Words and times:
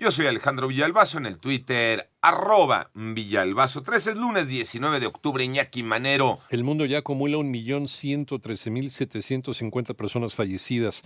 Yo 0.00 0.10
soy 0.10 0.26
Alejandro 0.26 0.66
Villalbazo 0.68 1.18
en 1.18 1.26
el 1.26 1.38
Twitter, 1.38 2.08
arroba 2.22 2.90
Villalbazo. 2.94 3.82
13 3.82 4.12
es 4.12 4.16
lunes 4.16 4.48
19 4.48 4.98
de 4.98 5.04
octubre, 5.04 5.44
Iñaki 5.44 5.82
Manero. 5.82 6.38
El 6.48 6.64
mundo 6.64 6.86
ya 6.86 7.00
acumula 7.00 7.36
1.113.750 7.36 9.94
personas 9.94 10.34
fallecidas. 10.34 11.02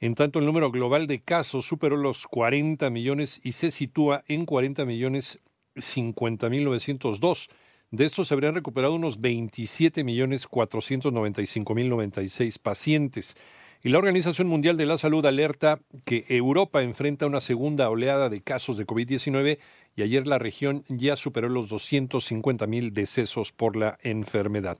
En 0.00 0.14
tanto, 0.14 0.38
el 0.38 0.46
número 0.46 0.70
global 0.70 1.06
de 1.06 1.20
casos 1.20 1.66
superó 1.66 1.98
los 1.98 2.26
40 2.26 2.88
millones 2.88 3.42
y 3.44 3.52
se 3.52 3.70
sitúa 3.70 4.24
en 4.26 4.46
40 4.46 4.86
millones 4.86 5.40
50.902. 5.74 7.50
De 7.90 8.06
estos 8.06 8.28
se 8.28 8.32
habrían 8.32 8.54
recuperado 8.54 8.94
unos 8.94 9.20
27 9.20 10.02
millones 10.02 10.48
495.096 10.48 12.58
pacientes. 12.58 13.36
Y 13.84 13.90
la 13.90 13.98
Organización 13.98 14.48
Mundial 14.48 14.78
de 14.78 14.86
la 14.86 14.96
Salud 14.96 15.26
alerta 15.26 15.78
que 16.06 16.24
Europa 16.30 16.80
enfrenta 16.80 17.26
una 17.26 17.42
segunda 17.42 17.90
oleada 17.90 18.30
de 18.30 18.40
casos 18.40 18.78
de 18.78 18.86
COVID-19 18.86 19.58
y 19.94 20.02
ayer 20.02 20.26
la 20.26 20.38
región 20.38 20.84
ya 20.88 21.16
superó 21.16 21.50
los 21.50 21.68
250 21.68 22.66
mil 22.66 22.94
decesos 22.94 23.52
por 23.52 23.76
la 23.76 23.98
enfermedad. 24.02 24.78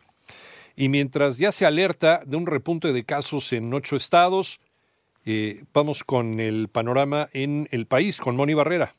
Y 0.75 0.89
mientras 0.89 1.37
ya 1.37 1.53
se 1.53 1.67
alerta 1.67 2.23
de 2.25 2.39
un 2.39 2.47
repunte 2.47 2.95
de 2.95 3.05
casos 3.05 3.53
en 3.53 3.75
ocho 3.75 3.95
estados, 3.95 4.59
eh, 5.27 5.65
vamos 5.75 6.03
con 6.03 6.41
el 6.41 6.69
panorama 6.69 7.29
en 7.35 7.69
el 7.73 7.87
país, 7.87 8.17
con 8.23 8.37
Moni 8.37 8.55
Barrera. 8.55 8.95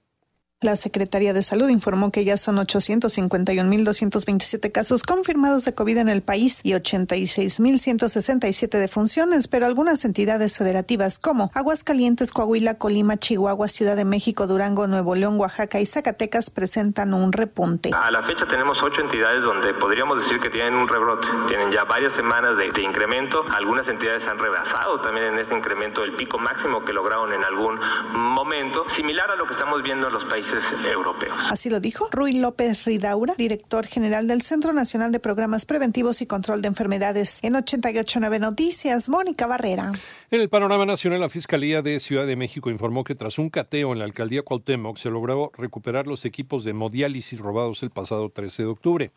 La 0.61 0.77
Secretaría 0.77 1.33
de 1.33 1.41
Salud 1.41 1.67
informó 1.67 2.11
que 2.11 2.23
ya 2.23 2.37
son 2.37 2.55
851.227 2.55 4.71
casos 4.71 5.03
confirmados 5.03 5.65
de 5.65 5.73
COVID 5.73 5.97
en 5.97 6.07
el 6.07 6.21
país 6.21 6.61
y 6.63 6.71
86.167 6.71 8.69
defunciones, 8.69 9.49
pero 9.49 9.65
algunas 9.65 10.05
entidades 10.05 10.57
federativas 10.57 11.19
como 11.19 11.51
Aguascalientes, 11.53 12.31
Coahuila, 12.31 12.75
Colima, 12.75 13.17
Chihuahua, 13.17 13.67
Ciudad 13.67 13.97
de 13.97 14.05
México, 14.05 14.47
Durango, 14.47 14.87
Nuevo 14.87 15.15
León, 15.15 15.37
Oaxaca 15.37 15.81
y 15.81 15.85
Zacatecas 15.85 16.49
presentan 16.51 17.13
un 17.13 17.33
repunte. 17.33 17.91
A 17.93 18.09
la 18.09 18.23
fecha 18.23 18.47
tenemos 18.47 18.81
ocho 18.81 19.01
entidades 19.01 19.43
donde 19.43 19.73
podríamos 19.73 20.19
decir 20.19 20.39
que 20.39 20.49
tienen 20.49 20.73
un 20.73 20.87
rebrote, 20.87 21.27
tienen 21.49 21.69
ya 21.69 21.83
varias 21.83 22.13
semanas 22.13 22.57
de, 22.57 22.71
de 22.71 22.81
incremento. 22.81 23.43
Algunas 23.53 23.89
entidades 23.89 24.25
han 24.25 24.39
rebasado 24.39 25.01
también 25.01 25.25
en 25.25 25.37
este 25.37 25.53
incremento 25.53 26.05
el 26.05 26.13
pico 26.13 26.39
máximo 26.39 26.85
que 26.85 26.93
lograron 26.93 27.33
en 27.33 27.43
algún 27.43 27.77
momento, 28.13 28.87
similar 28.87 29.29
a 29.29 29.35
lo 29.35 29.45
que 29.45 29.51
estamos 29.51 29.83
viendo 29.83 30.07
en 30.07 30.13
los 30.13 30.23
países 30.23 30.44
europeos. 30.91 31.37
Así 31.49 31.69
lo 31.69 31.79
dijo 31.79 32.07
Rui 32.11 32.33
López 32.33 32.85
Ridaura, 32.85 33.35
director 33.35 33.85
general 33.85 34.27
del 34.27 34.41
Centro 34.41 34.73
Nacional 34.73 35.11
de 35.11 35.19
Programas 35.19 35.65
Preventivos 35.65 36.21
y 36.21 36.25
Control 36.25 36.61
de 36.61 36.67
Enfermedades. 36.67 37.39
En 37.43 37.55
889 37.55 38.39
Noticias, 38.39 39.09
Mónica 39.09 39.47
Barrera. 39.47 39.91
En 40.31 40.41
el 40.41 40.49
panorama 40.49 40.85
nacional, 40.85 41.21
la 41.21 41.29
Fiscalía 41.29 41.81
de 41.81 41.99
Ciudad 41.99 42.25
de 42.25 42.35
México 42.35 42.69
informó 42.69 43.03
que 43.03 43.15
tras 43.15 43.39
un 43.39 43.49
cateo 43.49 43.93
en 43.93 43.99
la 43.99 44.05
alcaldía 44.05 44.43
Cuauhtémoc 44.43 44.97
se 44.97 45.09
logró 45.09 45.51
recuperar 45.57 46.07
los 46.07 46.25
equipos 46.25 46.63
de 46.63 46.71
hemodiálisis 46.71 47.39
robados 47.39 47.83
el 47.83 47.89
pasado 47.89 48.29
13 48.29 48.63
de 48.63 48.69
octubre. 48.69 49.11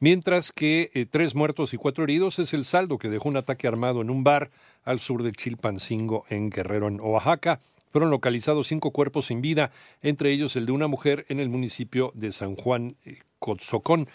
Mientras 0.00 0.52
que 0.52 0.90
eh, 0.94 1.06
tres 1.06 1.34
muertos 1.34 1.72
y 1.72 1.76
cuatro 1.76 2.04
heridos 2.04 2.38
es 2.38 2.52
el 2.52 2.64
saldo 2.64 2.98
que 2.98 3.08
dejó 3.08 3.28
un 3.28 3.36
ataque 3.36 3.68
armado 3.68 4.00
en 4.00 4.10
un 4.10 4.24
bar 4.24 4.50
al 4.84 4.98
sur 4.98 5.22
de 5.22 5.32
Chilpancingo, 5.32 6.24
en 6.28 6.50
Guerrero, 6.50 6.88
en 6.88 7.00
Oaxaca. 7.00 7.60
Fueron 7.94 8.10
localizados 8.10 8.66
cinco 8.66 8.90
cuerpos 8.90 9.26
sin 9.26 9.40
vida, 9.40 9.70
entre 10.02 10.32
ellos 10.32 10.56
el 10.56 10.66
de 10.66 10.72
una 10.72 10.88
mujer 10.88 11.26
en 11.28 11.38
el 11.38 11.48
municipio 11.48 12.10
de 12.16 12.32
San 12.32 12.56
Juan 12.56 12.96
eh, 13.04 13.20
Cotzocón. 13.38 14.08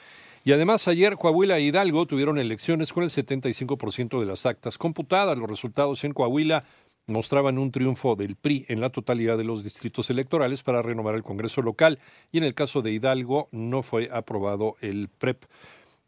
Y 0.43 0.51
además 0.51 0.89
ayer 0.89 1.15
Coahuila 1.15 1.59
e 1.59 1.61
Hidalgo 1.61 2.05
tuvieron 2.05 2.37
elecciones 2.39 2.91
con 2.91 3.03
el 3.03 3.09
75% 3.09 4.19
de 4.19 4.25
las 4.25 4.45
actas 4.45 4.77
computadas. 4.77 5.37
Los 5.37 5.49
resultados 5.49 6.03
en 6.03 6.11
Coahuila 6.11 6.65
mostraban 7.07 7.57
un 7.57 7.71
triunfo 7.71 8.17
del 8.17 8.35
PRI 8.35 8.65
en 8.67 8.81
la 8.81 8.89
totalidad 8.89 9.37
de 9.37 9.45
los 9.45 9.63
distritos 9.63 10.09
electorales 10.09 10.61
para 10.61 10.81
renovar 10.81 11.15
el 11.15 11.23
Congreso 11.23 11.61
local 11.61 11.99
y 12.33 12.39
en 12.39 12.43
el 12.43 12.55
caso 12.55 12.81
de 12.81 12.91
Hidalgo 12.91 13.47
no 13.53 13.81
fue 13.81 14.09
aprobado 14.11 14.75
el 14.81 15.07
PREP. 15.07 15.45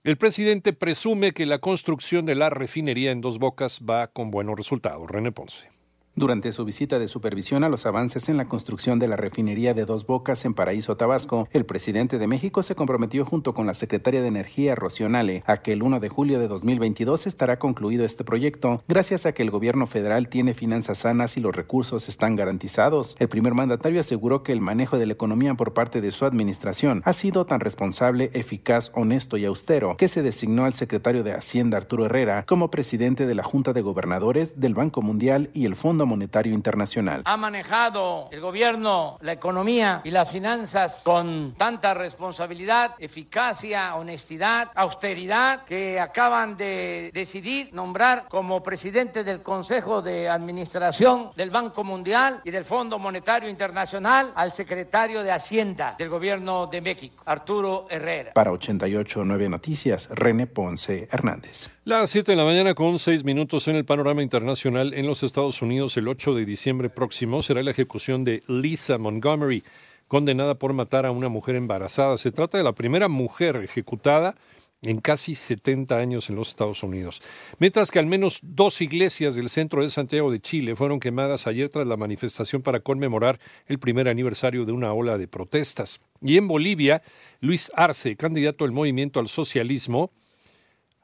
El 0.04 0.18
presidente 0.18 0.74
presume 0.74 1.32
que 1.32 1.46
la 1.46 1.60
construcción 1.60 2.26
de 2.26 2.36
la 2.36 2.50
refinería 2.50 3.12
en 3.12 3.22
Dos 3.22 3.40
Bocas 3.40 3.80
va 3.90 4.08
con 4.08 4.30
buenos 4.30 4.58
resultados. 4.58 5.10
René 5.10 5.32
Ponce. 5.32 5.81
Durante 6.14 6.52
su 6.52 6.66
visita 6.66 7.00
de 7.00 7.08
supervisión 7.08 7.64
a 7.64 7.70
los 7.70 7.86
avances 7.86 8.28
en 8.28 8.36
la 8.36 8.50
construcción 8.50 9.00
de 9.00 9.08
la 9.08 9.16
refinería 9.16 9.74
de 9.74 9.86
Dos 9.86 10.06
Bocas 10.06 10.44
en 10.44 10.54
Paraíso, 10.54 10.98
Tabasco, 10.98 11.48
el 11.52 11.66
presidente 11.66 12.20
de 12.20 12.28
México 12.28 12.64
se 12.64 12.76
comprometió 12.76 13.24
junto 13.24 13.54
con 13.54 13.66
la 13.66 13.74
secretaria 13.74 14.22
de 14.22 14.28
Energía, 14.28 14.76
Rocionale, 14.76 15.42
a 15.48 15.58
que 15.58 15.72
el 15.72 15.84
1 15.84 16.02
de 16.02 16.10
julio 16.10 16.38
de 16.38 16.50
2022 16.50 17.28
estará 17.28 17.60
concluido 17.60 18.04
este 18.04 18.26
proyecto, 18.26 18.84
gracias 18.90 19.26
a 19.26 19.32
que 19.32 19.42
el 19.42 19.52
gobierno 19.52 19.88
federal 19.88 20.28
tiene 20.28 20.54
finanzas 20.54 20.98
sanas 20.98 21.38
y 21.38 21.40
los 21.40 21.56
recursos 21.56 22.10
están 22.10 22.36
garantizados. 22.36 23.16
El 23.18 23.30
primer 23.30 23.54
mandatario 23.54 24.02
aseguró 24.02 24.44
que 24.44 24.52
el 24.52 24.60
manejo 24.60 24.98
de 24.98 25.06
la 25.06 25.14
economía 25.14 25.56
por 25.56 25.74
parte 25.74 26.02
de 26.02 26.12
su 26.12 26.26
administración 26.26 27.02
ha 27.06 27.14
sido 27.14 27.46
tan 27.46 27.62
responsable, 27.62 28.32
eficaz, 28.34 28.92
honesto 28.96 29.38
y 29.38 29.46
austero 29.46 29.96
que 29.96 30.10
se 30.10 30.24
designó 30.24 30.66
al 30.66 30.74
secretario 30.74 31.24
de 31.24 31.32
Hacienda, 31.32 31.78
Arturo 31.78 32.06
Herrera, 32.06 32.46
como 32.46 32.70
presidente 32.70 33.26
de 33.28 33.36
la 33.36 33.44
Junta 33.44 33.72
de 33.72 33.82
Gobernadores 33.82 34.60
del 34.60 34.76
Banco 34.76 35.02
Mundial 35.02 35.50
y 35.54 35.64
el 35.64 35.78
Fondo 35.78 36.01
Monetario 36.06 36.54
Internacional. 36.54 37.22
Ha 37.26 37.38
manejado 37.38 38.28
el 38.32 38.40
gobierno 38.42 39.18
la 39.22 39.34
economía 39.34 40.02
y 40.04 40.12
las 40.12 40.32
finanzas 40.32 41.02
con 41.04 41.54
tanta 41.58 41.94
responsabilidad, 41.94 42.96
eficacia, 43.00 43.96
honestidad, 43.96 44.70
austeridad, 44.76 45.66
que 45.66 46.00
acaban 46.00 46.58
de 46.58 47.12
decidir 47.14 47.70
nombrar 47.74 48.28
como 48.30 48.64
presidente 48.64 49.24
del 49.24 49.42
Consejo 49.42 50.02
de 50.02 50.30
Administración 50.30 51.32
del 51.36 51.50
Banco 51.50 51.84
Mundial 51.84 52.42
y 52.44 52.52
del 52.52 52.66
Fondo 52.66 53.00
Monetario 53.00 53.50
Internacional 53.50 54.32
al 54.36 54.52
secretario 54.52 55.24
de 55.24 55.32
Hacienda 55.32 55.96
del 55.98 56.10
gobierno 56.10 56.68
de 56.68 56.82
México, 56.82 57.24
Arturo 57.26 57.88
Herrera. 57.90 58.34
Para 58.34 58.52
889 58.52 59.50
Noticias, 59.50 60.10
René 60.12 60.48
Ponce 60.48 61.08
Hernández. 61.12 61.70
Las 61.84 62.12
7 62.12 62.32
de 62.32 62.36
la 62.36 62.44
mañana 62.44 62.74
con 62.74 63.00
6 63.00 63.24
minutos 63.24 63.68
en 63.68 63.76
el 63.76 63.86
panorama 63.86 64.22
internacional 64.22 64.94
en 64.94 65.08
los 65.08 65.24
Estados 65.24 65.62
Unidos 65.62 65.91
el 65.98 66.08
8 66.08 66.36
de 66.36 66.46
diciembre 66.46 66.90
próximo 66.90 67.42
será 67.42 67.64
la 67.64 67.72
ejecución 67.72 68.24
de 68.24 68.44
Lisa 68.48 68.98
Montgomery, 68.98 69.64
condenada 70.08 70.56
por 70.56 70.74
matar 70.74 71.06
a 71.06 71.12
una 71.12 71.30
mujer 71.30 71.56
embarazada. 71.56 72.18
Se 72.18 72.32
trata 72.32 72.58
de 72.58 72.64
la 72.64 72.74
primera 72.74 73.08
mujer 73.08 73.58
ejecutada 73.58 74.36
en 74.84 75.00
casi 75.00 75.36
70 75.36 75.98
años 75.98 76.30
en 76.30 76.36
los 76.36 76.50
Estados 76.50 76.84
Unidos. 76.84 77.22
Mientras 77.60 77.92
que 77.92 78.00
al 78.00 78.08
menos 78.08 78.40
dos 78.42 78.82
iglesias 78.82 79.36
del 79.36 79.50
centro 79.50 79.84
de 79.84 79.90
Santiago 79.90 80.32
de 80.32 80.40
Chile 80.40 80.76
fueron 80.76 81.00
quemadas 81.00 81.46
ayer 81.48 81.70
tras 81.70 81.86
la 81.86 81.98
manifestación 81.98 82.62
para 82.62 82.80
conmemorar 82.80 83.40
el 83.68 83.80
primer 83.80 84.08
aniversario 84.08 84.66
de 84.66 84.72
una 84.72 84.94
ola 84.94 85.18
de 85.18 85.28
protestas. 85.28 86.00
Y 86.22 86.38
en 86.38 86.48
Bolivia, 86.48 87.04
Luis 87.40 87.72
Arce, 87.76 88.16
candidato 88.16 88.66
del 88.66 88.74
movimiento 88.74 89.20
al 89.20 89.28
socialismo, 89.28 90.12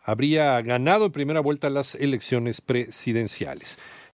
habría 0.04 0.60
ganado 0.62 1.06
en 1.06 1.12
primera 1.12 1.42
vuelta 1.42 1.70
las 1.70 1.94
elecciones 1.96 2.62
presidenciales. 2.62 3.78